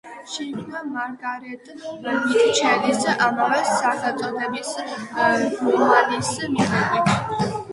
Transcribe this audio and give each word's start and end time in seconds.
შექმნილია 0.29 0.79
მარგარეტ 0.93 1.67
მიტჩელის 2.05 3.03
ამავე 3.27 3.61
სახელწოდების 3.69 4.73
რომანის 4.89 6.37
მიხედვით. 6.57 7.59